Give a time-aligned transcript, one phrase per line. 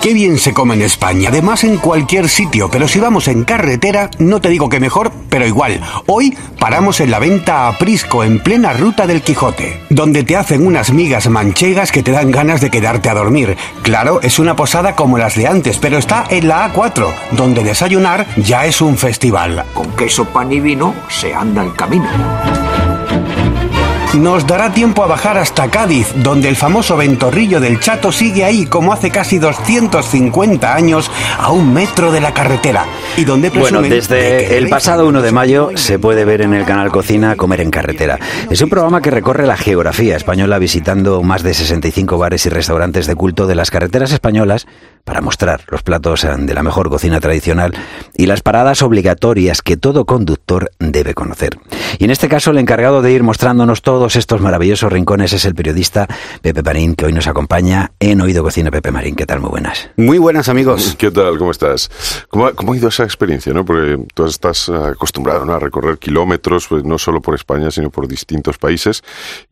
[0.00, 4.10] Qué bien se come en España, además en cualquier sitio, pero si vamos en carretera,
[4.18, 5.78] no te digo que mejor, pero igual.
[6.06, 10.66] Hoy paramos en la venta a Prisco, en plena ruta del Quijote, donde te hacen
[10.66, 13.58] unas migas manchegas que te dan ganas de quedarte a dormir.
[13.82, 18.26] Claro, es una posada como las de antes, pero está en la A4, donde desayunar
[18.38, 19.66] ya es un festival.
[19.74, 22.08] Con queso, pan y vino se anda el camino.
[24.14, 28.66] Nos dará tiempo a bajar hasta Cádiz, donde el famoso ventorrillo del Chato sigue ahí
[28.66, 32.86] como hace casi 250 años a un metro de la carretera.
[33.16, 36.90] Y donde Bueno, desde el pasado 1 de mayo se puede ver en el canal
[36.90, 38.18] Cocina Comer en Carretera.
[38.50, 43.06] Es un programa que recorre la geografía española visitando más de 65 bares y restaurantes
[43.06, 44.66] de culto de las carreteras españolas
[45.04, 47.72] para mostrar los platos de la mejor cocina tradicional
[48.16, 51.58] y las paradas obligatorias que todo conductor debe conocer.
[51.98, 55.54] Y en este caso el encargado de ir mostrándonos todos estos maravillosos rincones es el
[55.54, 56.06] periodista
[56.42, 58.70] Pepe Marín, que hoy nos acompaña en Oído Cocina.
[58.70, 59.40] Pepe Marín, ¿qué tal?
[59.40, 59.90] Muy buenas.
[59.96, 60.94] Muy buenas amigos.
[60.98, 61.38] ¿Qué tal?
[61.38, 61.90] ¿Cómo estás?
[62.28, 63.52] ¿Cómo ha, cómo ha ido esa experiencia?
[63.52, 63.64] ¿no?
[63.64, 65.54] Porque tú estás acostumbrado ¿no?
[65.54, 69.02] a recorrer kilómetros, pues, no solo por España, sino por distintos países.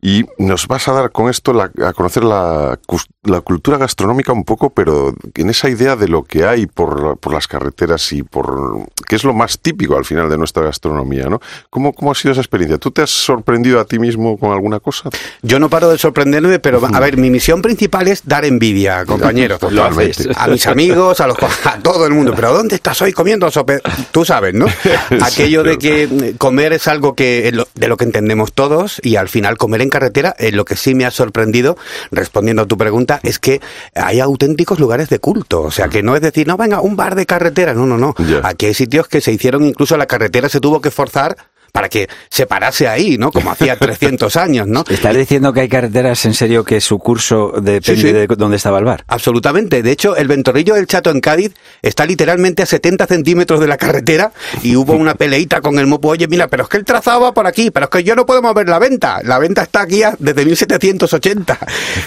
[0.01, 2.79] Y nos vas a dar con esto la, a conocer la,
[3.23, 7.33] la cultura gastronómica un poco, pero en esa idea de lo que hay por, por
[7.33, 11.41] las carreteras y por qué es lo más típico al final de nuestra gastronomía, ¿no?
[11.69, 12.77] ¿Cómo, ¿Cómo ha sido esa experiencia?
[12.77, 15.09] ¿Tú te has sorprendido a ti mismo con alguna cosa?
[15.41, 19.59] Yo no paro de sorprenderme, pero a ver, mi misión principal es dar envidia, compañero.
[19.69, 20.29] Lo haces.
[20.35, 22.31] A mis amigos, a, los, a todo el mundo.
[22.33, 23.81] Pero ¿dónde estás hoy comiendo sope?
[24.11, 24.67] Tú sabes, ¿no?
[25.21, 29.57] Aquello de que comer es algo que de lo que entendemos todos y al final
[29.57, 31.77] comer en carretera, es lo que sí me ha sorprendido,
[32.11, 33.61] respondiendo a tu pregunta, es que
[33.95, 35.61] hay auténticos lugares de culto.
[35.61, 37.73] O sea, que no es decir, no, venga, un bar de carretera.
[37.73, 38.13] No, no, no.
[38.43, 41.35] Aquí hay sitios que se hicieron, incluso la carretera se tuvo que forzar
[41.71, 43.31] para que se parase ahí, ¿no?
[43.31, 44.83] Como hacía 300 años, ¿no?
[44.89, 48.11] ¿Estás diciendo que hay carreteras en serio que su curso depende Sí, sí.
[48.11, 49.03] de dónde estaba el bar?
[49.07, 49.81] Absolutamente.
[49.83, 53.77] De hecho, el ventorrillo del Chato en Cádiz está literalmente a 70 centímetros de la
[53.77, 54.31] carretera
[54.63, 56.09] y hubo una peleita con el mopo.
[56.09, 58.25] Oye, mira, pero es que el trazado va por aquí, pero es que yo no
[58.25, 59.19] puedo mover la venta.
[59.23, 61.57] La venta está aquí desde 1780.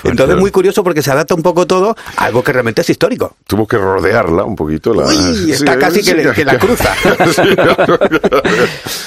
[0.05, 3.37] Entonces, muy curioso porque se adapta un poco todo a algo que realmente es histórico.
[3.47, 4.95] Tuvo que rodearla un poquito.
[4.95, 5.07] La...
[5.07, 6.95] Uy, está casi que le- que la cruza.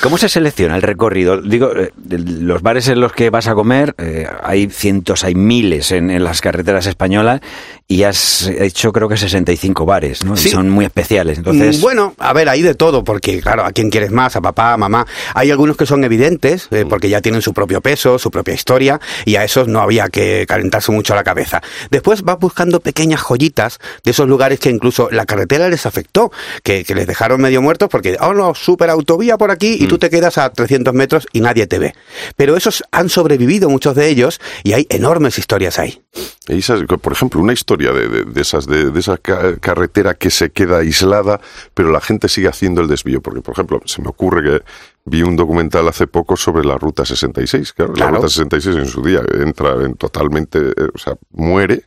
[0.02, 1.41] ¿Cómo se selecciona el recorrido?
[1.41, 5.91] Digo, eh, los bares en los que vas a comer, eh, hay cientos, hay miles
[5.91, 7.41] en, en las carreteras españolas
[7.88, 10.35] y has hecho creo que 65 bares, ¿no?
[10.38, 10.47] Sí.
[10.50, 11.38] Y son muy especiales.
[11.38, 14.35] Entonces, Mm, Bueno, a ver, hay de todo, porque claro, ¿a quién quieres más?
[14.35, 15.05] ¿A papá, a mamá?
[15.34, 19.00] Hay algunos que son evidentes, eh, porque ya tienen su propio peso, su propia historia,
[19.25, 21.61] y a esos no había que calentarse mucho la cabeza.
[21.91, 26.31] Después vas buscando pequeñas joyitas de esos lugares que incluso la carretera les afectó,
[26.63, 29.97] que, que les dejaron medio muertos porque, oh no, super autovía por aquí, y tú
[29.97, 31.94] te quedas a 300 metros y nadie te ve.
[32.35, 36.01] Pero esos han sobrevivido, muchos de ellos, y hay enormes historias ahí.
[36.47, 40.13] Y esas- por ejemplo, una historia de, de- de esas de, de esa ca- carretera
[40.13, 41.40] que se queda aislada,
[41.73, 43.22] pero la gente sigue haciendo el desvío.
[43.22, 44.63] Porque, por ejemplo, se me ocurre que
[45.06, 47.73] vi un documental hace poco sobre la ruta 66.
[47.73, 48.12] Claro, Claro.
[48.12, 51.84] la ruta 66 en su día entra en totalmente, eh, o sea, muere.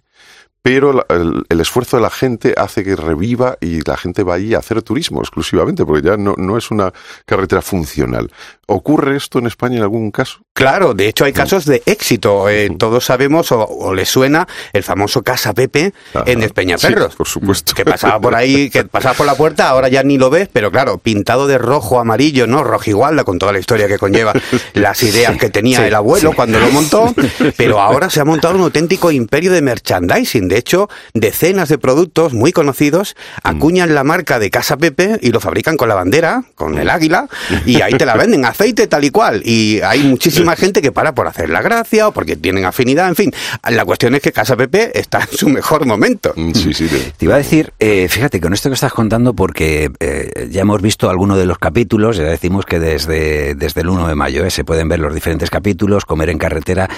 [0.68, 4.52] Pero el, el esfuerzo de la gente hace que reviva y la gente va ahí
[4.52, 6.92] a hacer turismo exclusivamente, porque ya no, no es una
[7.24, 8.30] carretera funcional.
[8.70, 10.40] ¿Ocurre esto en España en algún caso?
[10.52, 12.50] Claro, de hecho hay casos de éxito.
[12.50, 16.24] Eh, todos sabemos o, o les suena el famoso Casa Pepe Ajá.
[16.26, 17.12] en Despeñaperros.
[17.12, 17.72] Sí, por supuesto.
[17.74, 20.70] Que pasaba por ahí, que pasaba por la puerta, ahora ya ni lo ves, pero
[20.70, 22.62] claro, pintado de rojo, amarillo, ¿no?
[22.62, 24.34] Rojigualda, con toda la historia que conlleva,
[24.74, 27.14] las ideas que tenía el abuelo cuando lo montó,
[27.56, 30.46] pero ahora se ha montado un auténtico imperio de merchandising.
[30.46, 35.40] De hecho, decenas de productos muy conocidos acuñan la marca de Casa Pepe y lo
[35.40, 37.28] fabrican con la bandera, con el águila,
[37.66, 39.42] y ahí te la venden, aceite tal y cual.
[39.44, 43.16] Y hay muchísima gente que para por hacer la gracia o porque tienen afinidad, en
[43.16, 43.32] fin.
[43.70, 46.32] La cuestión es que Casa Pepe está en su mejor momento.
[46.36, 46.86] Mm, Sí, sí.
[46.88, 50.62] de- Te iba a decir, eh, fíjate, con esto que estás contando, porque eh, ya
[50.62, 54.44] hemos visto algunos de los capítulos, ya decimos que desde, desde el 1 de mayo
[54.44, 56.88] eh, se pueden ver los diferentes capítulos, comer en carretera.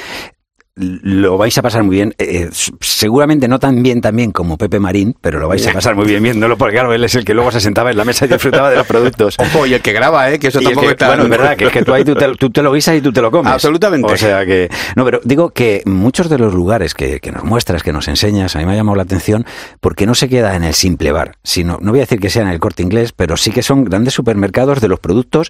[0.77, 4.79] Lo vais a pasar muy bien, eh, s- seguramente no tan bien también como Pepe
[4.79, 7.35] Marín, pero lo vais a pasar muy bien viéndolo, porque claro, él es el que
[7.35, 9.37] luego se sentaba en la mesa y disfrutaba de los productos.
[9.39, 10.39] Ojo, y el que graba, ¿eh?
[10.39, 11.09] Que eso Y tampoco que- está...
[11.09, 13.01] bueno, es verdad, que es que tú ahí tú te, tú te lo guisas y
[13.03, 13.53] tú te lo comes.
[13.53, 14.13] Absolutamente.
[14.13, 14.71] O sea que.
[14.97, 18.55] No, pero digo que muchos de los lugares que, que nos muestras, que nos enseñas,
[18.55, 19.45] a mí me ha llamado la atención
[19.81, 22.43] porque no se queda en el simple bar, sino, no voy a decir que sea
[22.43, 25.49] en el corte inglés, pero sí que son grandes supermercados de los productos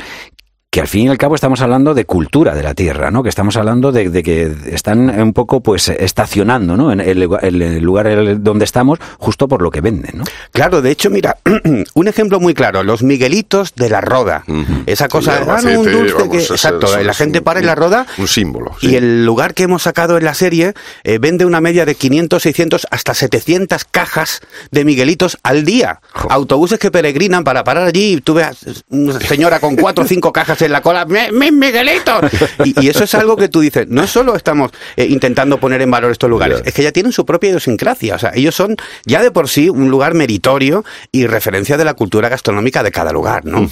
[0.71, 3.25] que al fin y al cabo estamos hablando de cultura de la tierra, ¿no?
[3.25, 6.93] Que estamos hablando de, que están un poco pues estacionando, ¿no?
[6.93, 10.25] En el, lugar donde estamos, justo por lo que venden, ¿no?
[10.53, 11.39] Claro, de hecho, mira,
[11.95, 14.45] un ejemplo muy claro, los Miguelitos de la Roda.
[14.87, 16.39] Esa cosa, ah, un dulce que...
[16.39, 18.07] Exacto, la gente para en la Roda.
[18.17, 18.77] Un símbolo.
[18.81, 22.41] Y el lugar que hemos sacado en la serie eh, vende una media de 500,
[22.41, 24.41] 600, hasta 700 cajas
[24.71, 26.01] de Miguelitos al día.
[26.29, 30.33] Autobuses que peregrinan para parar allí y tú ves una señora con cuatro o cinco
[30.33, 32.21] cajas en la cola, ¡mi, Miguelito!
[32.65, 36.11] Y, eso es algo que tú dices, no solo estamos eh, intentando poner en valor
[36.11, 38.15] estos lugares, es que ya tienen su propia idiosincrasia.
[38.15, 38.77] O sea, ellos son
[39.07, 43.13] ya de por sí un lugar meritorio y referencia de la cultura gastronómica de cada
[43.13, 43.69] lugar, ¿no?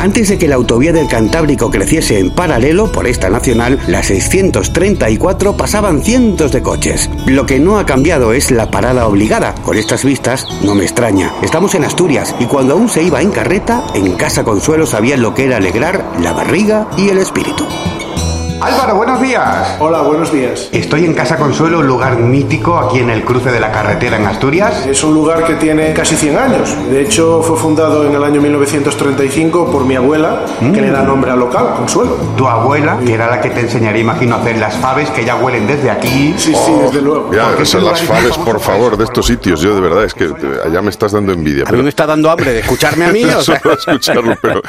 [0.00, 5.58] Antes de que la autovía del Cantábrico creciese en paralelo por esta nacional, la 634
[5.58, 7.10] pasaban cientos de coches.
[7.26, 9.54] Lo que no ha cambiado es la parada obligada.
[9.56, 11.34] Con estas vistas, no me extraña.
[11.42, 15.34] Estamos en Asturias y cuando aún se iba en carreta, en Casa Consuelo sabían lo
[15.34, 17.66] que era alegrar la barriga y el espíritu.
[18.60, 19.76] Álvaro, buenos días.
[19.78, 20.68] Hola, buenos días.
[20.70, 24.26] Estoy en Casa Consuelo, un lugar mítico aquí en el cruce de la carretera en
[24.26, 24.86] Asturias.
[24.86, 26.76] Es un lugar que tiene casi 100 años.
[26.90, 31.30] De hecho, fue fundado en el año 1935 por mi abuela, que le da nombre
[31.30, 32.18] al local, Consuelo.
[32.36, 35.36] Tu abuela, que era la que te enseñaría, imagino, a hacer las faves que ya
[35.36, 36.34] huelen desde aquí.
[36.36, 37.30] Sí, sí, desde luego.
[37.32, 39.62] Ya, son las faves, por favor, de estos sitios.
[39.62, 40.28] Yo, de verdad, es que
[40.66, 41.64] allá me estás dando envidia.
[41.66, 43.24] A mí me está dando hambre de escucharme a mí.
[43.36, 43.54] o sea...
[43.54, 44.60] escucharlo, pero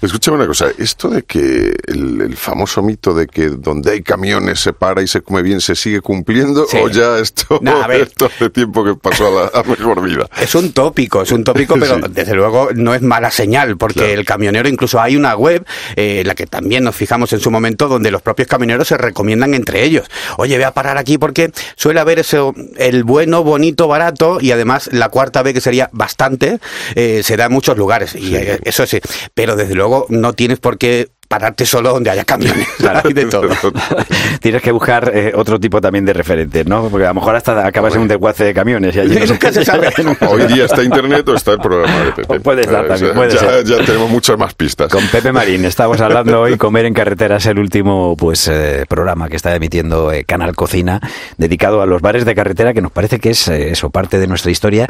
[0.00, 0.66] escúchame una cosa.
[0.78, 5.06] Esto de que el, el famoso mito de que donde hay camiones se para y
[5.06, 7.60] se come bien, se sigue cumpliendo o ya esto,
[7.90, 10.28] esto hace tiempo que pasó a la mejor vida?
[10.40, 14.24] Es un tópico, es un tópico, pero desde luego no es mala señal, porque el
[14.24, 15.64] camionero, incluso hay una web,
[15.96, 19.54] eh, la que también nos fijamos en su momento, donde los propios camioneros se recomiendan
[19.54, 20.08] entre ellos.
[20.36, 24.90] Oye, voy a parar aquí porque suele haber eso, el bueno, bonito, barato, y además
[24.92, 26.58] la cuarta vez que sería bastante,
[26.94, 29.00] eh, se da en muchos lugares, y eh, eso sí,
[29.34, 32.66] pero desde luego no tienes por qué pararte solo donde haya camiones.
[33.04, 33.48] Hay de todo.
[34.40, 36.88] Tienes que buscar eh, otro tipo también de referentes, ¿no?
[36.88, 38.96] Porque a lo mejor hasta acabas en un desguace de camiones.
[38.96, 39.16] Y allí
[40.28, 42.40] Hoy día está internet o está el programa de Pepe.
[42.40, 43.64] Puede estar también, puede ya, ser.
[43.64, 44.90] ya, tenemos muchas más pistas.
[44.90, 46.56] Con Pepe Marín estamos hablando hoy.
[46.56, 51.00] Comer en carretera es el último pues eh, programa que está emitiendo eh, Canal Cocina,
[51.38, 54.50] dedicado a los bares de carretera, que nos parece que es eso, parte de nuestra
[54.50, 54.88] historia.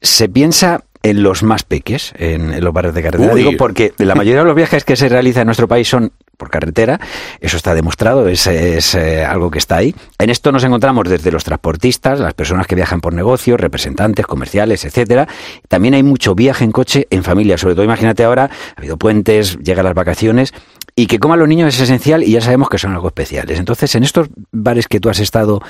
[0.00, 0.80] se piensa
[1.10, 3.32] en los más peques, en, los barrios de carretera.
[3.34, 6.50] Digo porque la mayoría de los viajes que se realizan en nuestro país son por
[6.50, 7.00] carretera,
[7.40, 9.94] eso está demostrado, es, es eh, algo que está ahí.
[10.18, 14.84] En esto nos encontramos desde los transportistas, las personas que viajan por negocios, representantes comerciales,
[14.84, 15.28] etcétera.
[15.68, 19.58] También hay mucho viaje en coche en familia, sobre todo imagínate ahora, ha habido puentes,
[19.58, 20.52] llegan las vacaciones
[20.96, 23.60] y que coman los niños es esencial y ya sabemos que son algo especiales.
[23.60, 25.62] Entonces, en estos bares que tú has estado,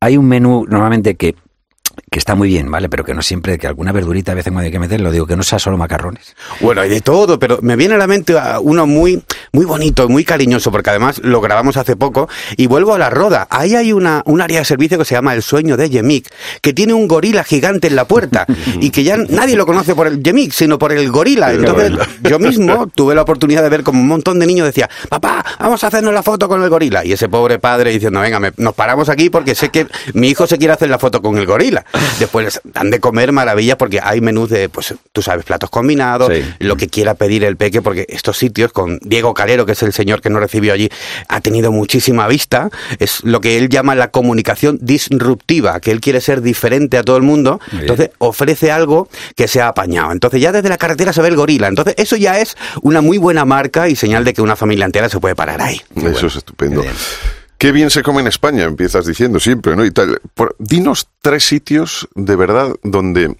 [0.00, 1.34] hay un menú normalmente que
[2.10, 2.88] que está muy bien, ¿vale?
[2.88, 5.36] Pero que no siempre, que alguna verdurita a veces cuando hay que meterlo, digo que
[5.36, 6.34] no sea solo macarrones.
[6.60, 9.22] Bueno, hay de todo, pero me viene a la mente uno muy,
[9.52, 13.46] muy bonito, muy cariñoso, porque además lo grabamos hace poco, y vuelvo a la roda.
[13.50, 16.28] Ahí hay una, un área de servicio que se llama El Sueño de Yemik,
[16.62, 18.46] que tiene un gorila gigante en la puerta,
[18.80, 21.52] y que ya nadie lo conoce por el Yemik, sino por el gorila.
[21.52, 21.92] Entonces,
[22.22, 25.82] yo mismo tuve la oportunidad de ver como un montón de niños decía, papá, vamos
[25.84, 27.04] a hacernos la foto con el gorila.
[27.04, 30.58] Y ese pobre padre diciendo, venga, nos paramos aquí porque sé que mi hijo se
[30.58, 31.84] quiere hacer la foto con el gorila.
[32.18, 36.76] Después dan de comer maravillas porque hay menús de, pues tú sabes, platos combinados, lo
[36.76, 40.20] que quiera pedir el peque, porque estos sitios con Diego Calero, que es el señor
[40.20, 40.90] que nos recibió allí,
[41.28, 42.70] ha tenido muchísima vista.
[42.98, 47.16] Es lo que él llama la comunicación disruptiva, que él quiere ser diferente a todo
[47.16, 47.60] el mundo.
[47.72, 50.12] Entonces ofrece algo que sea apañado.
[50.12, 51.68] Entonces ya desde la carretera se ve el gorila.
[51.68, 55.08] Entonces eso ya es una muy buena marca y señal de que una familia entera
[55.08, 55.80] se puede parar ahí.
[55.96, 56.82] Eso es estupendo.
[57.58, 59.84] Qué bien se come en España, empiezas diciendo siempre, ¿no?
[59.84, 60.20] Y tal.
[60.58, 63.36] dinos tres sitios de verdad donde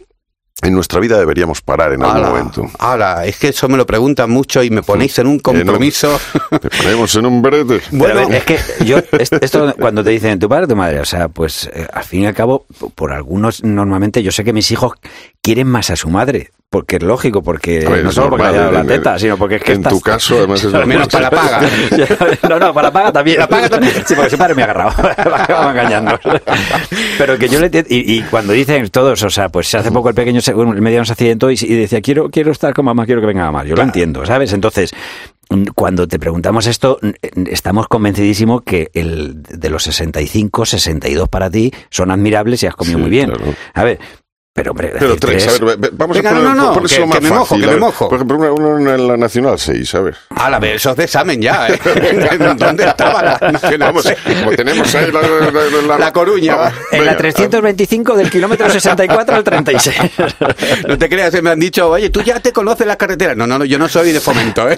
[0.60, 2.70] en nuestra vida deberíamos parar en algún momento.
[2.80, 6.18] Ahora, es que eso me lo preguntan mucho y me ponéis en un compromiso.
[6.50, 7.80] te ponemos en un brete.
[7.92, 8.98] Bueno, es que yo,
[9.40, 12.22] esto cuando te dicen tu padre o tu madre, o sea, pues eh, al fin
[12.22, 14.94] y al cabo, por algunos, normalmente yo sé que mis hijos
[15.40, 19.18] quieren más a su madre, porque es lógico, porque no solo porque haya la teta,
[19.18, 21.60] sino porque es que en tu caso además es menos para la paga.
[22.48, 23.38] no, no, para la paga también.
[23.38, 23.94] La paga también.
[24.06, 26.20] Sí, porque su padre me ha agarrado, me engañando.
[27.16, 30.14] Pero que yo le y, y, cuando dicen todos, o sea, pues hace poco el
[30.14, 33.26] pequeño, el mediano se accidentó y, y, decía quiero quiero estar con mamá, quiero que
[33.26, 33.64] venga mamá.
[33.64, 34.52] Yo lo entiendo, ¿sabes?
[34.52, 34.92] Entonces
[35.74, 36.98] cuando te preguntamos esto,
[37.46, 42.98] estamos convencidísimos que el de los 65, 62 para ti son admirables y has comido
[42.98, 43.32] muy bien.
[43.72, 43.98] A ver,
[44.58, 46.72] Pero, hombre, Pero decir tres, tres- a ver, ve- vamos Venga, a poner, no, no,
[46.74, 48.08] que- más que me mojo, fácil, que me mojo.
[48.08, 50.16] Por ejemplo, una en la Nacional 6, a ver.
[50.30, 51.78] A la vez, eso es de examen ya, ¿eh?
[52.58, 53.92] ¿Dónde estaba la Nacional?
[53.92, 56.56] Vamos, como tenemos ahí la, la, la- La Coruña.
[56.56, 57.16] Vamos, En la venga.
[57.18, 59.96] 325 del kilómetro 64 al 36.
[60.88, 63.36] No te creas, se me han dicho, oye, tú ya te conoces las carreteras.
[63.36, 64.76] No, no, no, yo no soy de fomento, ¿eh?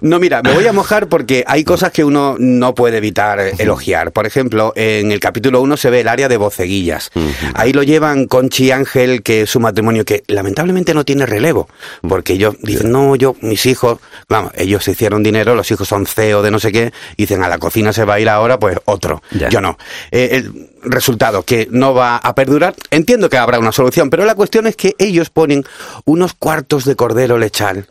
[0.00, 3.52] No, mira, me voy a mojar porque hay cosas que uno no puede evitar eh,
[3.58, 4.12] elogiar.
[4.12, 7.10] Por ejemplo, en el capítulo 1 se ve el área de boceguillas.
[7.54, 11.68] Ahí lo llevan Conchi y Ángel, que es su matrimonio que lamentablemente no tiene relevo.
[12.06, 13.98] Porque ellos dicen, no, yo, mis hijos,
[14.28, 17.48] vamos, ellos se hicieron dinero, los hijos son CEO de no sé qué, dicen, a
[17.48, 19.22] la cocina se va a ir ahora, pues otro.
[19.30, 19.48] Ya.
[19.48, 19.78] Yo no.
[20.10, 24.34] Eh, el resultado, que no va a perdurar, entiendo que habrá una solución, pero la
[24.34, 25.64] cuestión es que ellos ponen
[26.04, 27.86] unos cuartos de cordero lechal,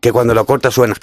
[0.00, 0.94] que cuando lo cortas suena.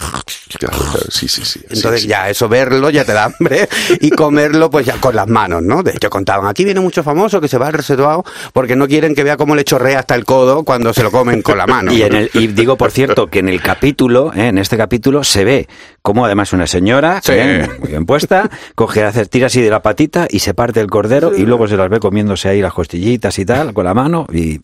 [1.10, 1.62] Sí, sí, sí.
[1.70, 2.08] Entonces sí, sí.
[2.08, 3.68] ya eso verlo ya te da hambre
[4.00, 5.84] y comerlo pues ya con las manos, ¿no?
[5.84, 8.24] De hecho contaban, aquí viene mucho famoso que se va al reservado
[8.54, 11.42] porque no quieren que vea cómo le chorrea hasta el codo cuando se lo comen
[11.42, 11.92] con la mano.
[11.92, 14.48] Y, en el, y digo, por cierto, que en el capítulo, ¿eh?
[14.48, 15.68] en este capítulo, se ve
[16.02, 17.34] como además una señora, Sí.
[17.36, 17.68] ¿eh?
[17.80, 21.36] muy bien puesta, coge, hace, tira así de la patita y se parte el cordero
[21.36, 24.60] y luego se las ve comiéndose ahí las costillitas y tal, con la mano y,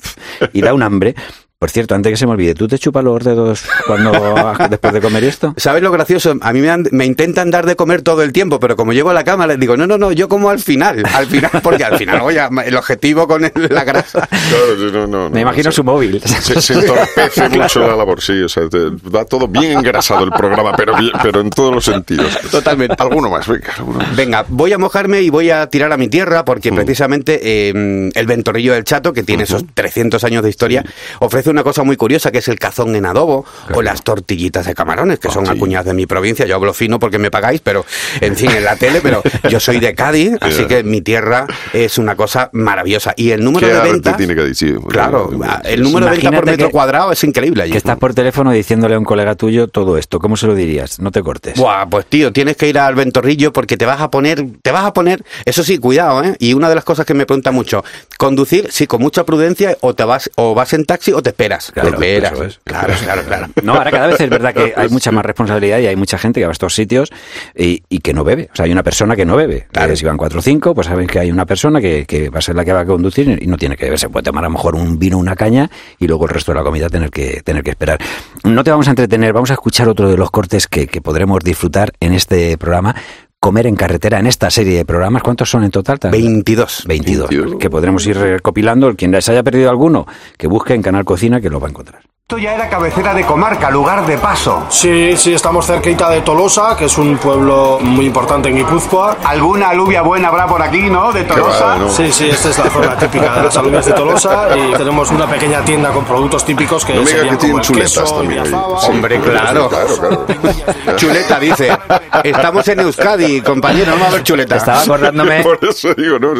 [0.53, 1.15] y da un hambre.
[1.59, 4.11] Por cierto, antes que se me olvide, ¿tú te chupas los dedos cuando
[4.69, 5.55] después de comer esto?
[5.57, 6.35] ¿Sabes lo gracioso?
[6.41, 9.09] A mí me, han- me intentan dar de comer todo el tiempo, pero como llego
[9.09, 11.83] a la cama les digo, no, no, no, yo como al final, al final, porque
[11.83, 14.27] al final, oye, el objetivo con el- la grasa.
[14.47, 16.21] Claro, sí, no, no, no, Me imagino se- su móvil.
[16.21, 20.31] Se, se entorpece mucho la labor, sí, o sea, te- va todo bien engrasado el
[20.33, 22.37] programa, pero, bien- pero en todos los sentidos.
[22.51, 22.95] Totalmente.
[22.99, 24.15] Alguno más, venga, alguno más.
[24.15, 28.27] Venga, voy a mojarme y voy a tirar a mi tierra porque precisamente eh, el
[28.27, 30.85] Ventorrillo del Chato, que tiene esos 300 años de historia,
[31.19, 34.73] ofrece una cosa muy curiosa que es el cazón en adobo o las tortillitas de
[34.75, 35.51] camarones, que son sí.
[35.51, 36.45] acuñadas de mi provincia.
[36.45, 37.85] Yo hablo fino porque me pagáis, pero
[38.21, 41.97] en fin, en la tele, pero yo soy de Cádiz, así que mi tierra es
[41.97, 43.13] una cosa maravillosa.
[43.15, 44.17] Y el número ¿Qué de ventas...
[44.17, 44.57] tiene Cádiz?
[44.57, 45.49] Sí, Claro, sí, sí.
[45.73, 47.71] el número de ventas por metro que- cuadrado es increíble allí.
[47.71, 50.19] Que estás por teléfono diciéndole a un colega tuyo todo esto.
[50.19, 50.99] ¿Cómo se lo dirías?
[50.99, 51.57] No te cortes.
[51.57, 54.85] Buah, pues tío, tienes que ir al ventorrillo porque te vas a poner, te vas
[54.85, 56.35] a poner, eso sí, cuidado, ¿eh?
[56.39, 57.83] Y una de las cosas que me pregunta mucho,
[58.17, 61.71] conducir, sí, con mucha prudencia, o te vas, o vas en taxi o te esperas.
[61.71, 62.31] Claro, te esperas.
[62.33, 62.59] eso es.
[62.63, 63.47] Claro, claro, claro.
[63.63, 66.39] No, ahora cada vez es verdad que hay mucha más responsabilidad y hay mucha gente
[66.39, 67.11] que va a estos sitios
[67.55, 68.49] y, y que no bebe.
[68.51, 69.67] O sea, hay una persona que no bebe.
[69.71, 69.93] Claro.
[69.93, 72.39] Eh, si van cuatro o cinco, pues saben que hay una persona que, que va
[72.39, 73.99] a ser la que va a conducir y no tiene que beber.
[73.99, 76.57] Se puede tomar a lo mejor un vino, una caña y luego el resto de
[76.57, 77.99] la comida tener que, tener que esperar.
[78.43, 81.39] No te vamos a entretener, vamos a escuchar otro de los cortes que, que podremos
[81.43, 82.95] disfrutar en este programa.
[83.39, 85.21] Comer en carretera, en esta serie de programas.
[85.21, 85.99] ¿Cuántos son en total?
[86.11, 86.85] 22.
[86.87, 87.29] 22.
[87.29, 87.59] 22.
[87.59, 88.95] Que podremos ir recopilando.
[88.95, 92.01] Quien les haya perdido alguno, que busque en Canal Cocina, que lo va a encontrar.
[92.29, 94.65] Esto ya era cabecera de comarca, lugar de paso.
[94.67, 99.15] Sí, sí, estamos cerquita de Tolosa, que es un pueblo muy importante en Guipúzcoa.
[99.23, 101.13] Alguna alubia buena habrá por aquí, ¿no?
[101.13, 101.77] De Tolosa.
[101.87, 105.25] Sí, sí, esta es la zona típica de las alubias de Tolosa y tenemos una
[105.25, 108.15] pequeña tienda con productos típicos que No me serían que tienen como el chuletas queso,
[108.17, 108.45] también.
[108.45, 108.53] Sí,
[108.89, 109.69] Hombre, claro.
[109.69, 110.25] claro, claro.
[110.97, 111.77] Chuleta dice,
[112.25, 114.57] estamos en Euskadi, compañero, no va a haber chuleta.
[114.57, 116.33] Estaba acordándome Por eso digo, ¿no?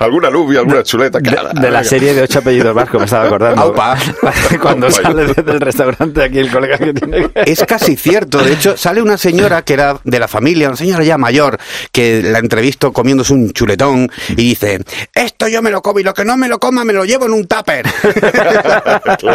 [0.00, 1.18] Alguna alubia, alguna chuleta.
[1.18, 3.60] de, cara, de la serie de ocho apellidos vascos, me estaba acordando.
[3.60, 3.94] Aupa.
[4.62, 5.02] Cuando Aupa.
[5.02, 7.42] sale del restaurante aquí el colega que tiene que...
[7.50, 8.38] Es casi cierto.
[8.42, 11.58] De hecho, sale una señora que era de la familia, una señora ya mayor,
[11.92, 14.80] que la entrevisto comiéndose un chuletón y dice,
[15.14, 17.26] esto yo me lo como y lo que no me lo coma me lo llevo
[17.26, 17.86] en un tupper.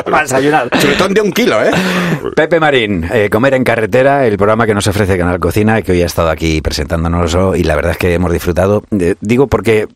[0.05, 0.69] Para desayunar.
[0.79, 1.71] Chuletón de un kilo, ¿eh?
[2.35, 6.01] Pepe Marín, eh, Comer en Carretera, el programa que nos ofrece Canal Cocina, que hoy
[6.01, 8.83] ha estado aquí presentándonoslo y la verdad es que hemos disfrutado.
[8.99, 9.87] Eh, digo porque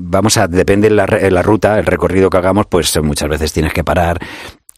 [0.00, 3.72] vamos a, depende la, re- la ruta, el recorrido que hagamos, pues muchas veces tienes
[3.72, 4.18] que parar.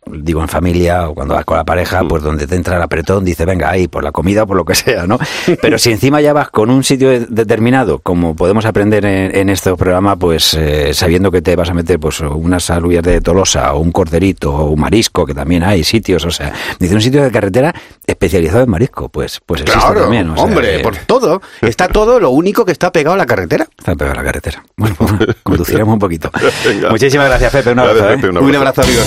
[0.09, 3.25] Digo en familia o cuando vas con la pareja, pues donde te entra el apretón,
[3.25, 5.19] dice venga ahí por la comida o por lo que sea, ¿no?
[5.61, 9.49] Pero si encima ya vas con un sitio de- determinado, como podemos aprender en, en
[9.49, 13.75] este programa, pues eh, sabiendo que te vas a meter pues unas alubias de Tolosa
[13.75, 17.25] o un corderito o un marisco, que también hay sitios, o sea, dice un sitio
[17.25, 17.75] de carretera
[18.07, 21.43] especializado en marisco, pues pues existe Claro, también, o sea, hombre, que por todo.
[21.63, 23.67] Está todo, lo único que está pegado a la carretera.
[23.77, 24.63] está pegado a la carretera.
[24.77, 25.11] Bueno, pues,
[25.43, 26.31] conduciremos un poquito.
[26.91, 27.99] Muchísimas gracias, Pepe, un abrazo.
[28.05, 28.39] Gracias, ¿eh?
[28.39, 29.07] Un abrazo, amigos.